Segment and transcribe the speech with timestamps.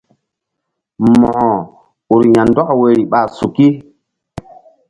[1.19, 1.47] Mo̧ko
[2.15, 3.67] ur ya̧ ndɔk woyri ɓa suki.